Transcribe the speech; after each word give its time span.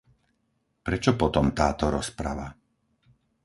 Prečo 0.85 1.11
potom 1.21 1.45
táto 1.59 1.85
rozprava? 1.95 2.47